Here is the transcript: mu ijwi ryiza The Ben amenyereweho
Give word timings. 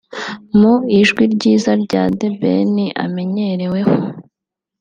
mu 0.59 0.73
ijwi 0.99 1.23
ryiza 1.33 1.71
The 2.19 2.29
Ben 2.39 2.75
amenyereweho 3.03 3.95